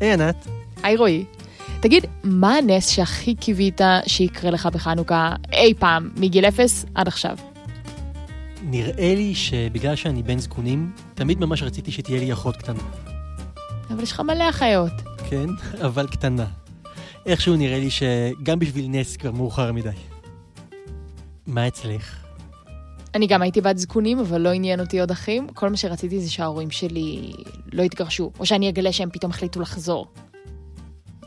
[0.00, 0.46] היי ענת.
[0.82, 1.24] היי רועי.
[1.80, 7.36] תגיד, מה הנס שהכי קיווית שיקרה לך בחנוכה אי פעם, מגיל אפס עד עכשיו?
[8.62, 12.82] נראה לי שבגלל שאני בן זקונים, תמיד ממש רציתי שתהיה לי אחות קטנה.
[13.90, 14.92] אבל יש לך מלא אחיות.
[15.30, 15.46] כן,
[15.86, 16.46] אבל קטנה.
[17.26, 19.90] איכשהו נראה לי שגם בשביל נס כבר מאוחר מדי.
[21.46, 22.25] מה אצלך?
[23.16, 25.48] אני גם הייתי בת זקונים, אבל לא עניין אותי עוד אחים.
[25.54, 27.32] כל מה שרציתי זה שההורים שלי
[27.72, 30.06] לא יתגרשו, או שאני אגלה שהם פתאום החליטו לחזור.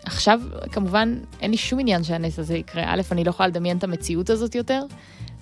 [0.04, 0.40] עכשיו,
[0.72, 2.84] כמובן, אין לי שום עניין שהנס הזה יקרה.
[2.88, 4.84] א', אני לא יכולה לדמיין את המציאות הזאת יותר,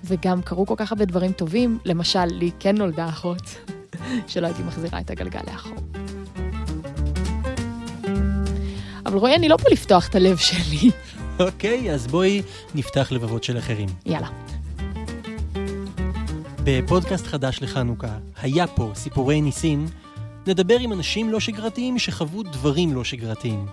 [0.03, 1.79] וגם קרו כל כך הרבה דברים טובים.
[1.85, 3.41] למשל, לי כן נולדה אחות,
[4.27, 5.77] שלא הייתי מחזירה את הגלגל לאחור.
[9.05, 10.91] אבל רועי, אני לא פה לפתוח את הלב שלי.
[11.39, 12.41] אוקיי, אז בואי
[12.75, 13.89] נפתח לבבות של אחרים.
[14.05, 14.56] יאללה.
[16.69, 19.85] בפודקאסט חדש לחנוכה, היה פה סיפורי ניסים,
[20.47, 23.65] נדבר עם אנשים לא שגרתיים שחוו דברים לא שגרתיים.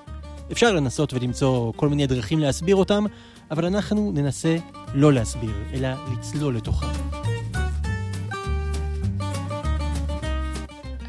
[0.53, 3.05] אפשר לנסות ולמצוא כל מיני דרכים להסביר אותם,
[3.51, 4.57] אבל אנחנו ננסה
[4.95, 6.87] לא להסביר, אלא לצלול לתוכם.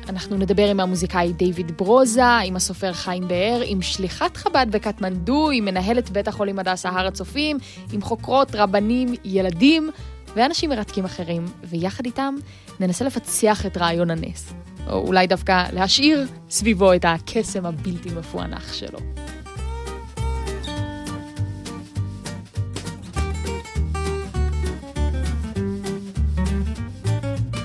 [0.09, 5.65] אנחנו נדבר עם המוזיקאי דיוויד ברוזה, עם הסופר חיים באר, עם שליחת חב"ד בקטמנדו, עם
[5.65, 7.57] מנהלת בית החולים הדסה הר הצופים,
[7.91, 9.91] עם חוקרות, רבנים, ילדים
[10.35, 12.35] ואנשים מרתקים אחרים, ויחד איתם
[12.79, 14.53] ננסה לפצח את רעיון הנס.
[14.87, 18.99] או אולי דווקא להשאיר סביבו את הקסם הבלתי מפוענח שלו.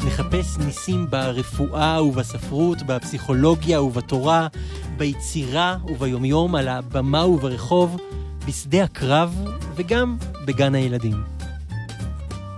[0.06, 4.48] נחפש ניסים ברפואה ובספרות, בפסיכולוגיה ובתורה,
[4.96, 7.96] ביצירה וביומיום, על הבמה וברחוב,
[8.46, 9.44] בשדה הקרב
[9.76, 11.39] וגם בגן הילדים.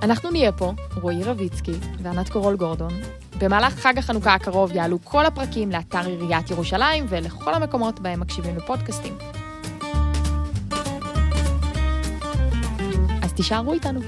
[0.02, 0.72] אנחנו נהיה פה,
[1.02, 1.72] רועי רביצקי
[2.02, 2.92] וענת קורול גורדון.
[3.38, 9.14] במהלך חג החנוכה הקרוב יעלו כל הפרקים לאתר עיריית ירושלים ולכל המקומות בהם מקשיבים לפודקאסטים.
[13.22, 14.00] אז תישארו איתנו.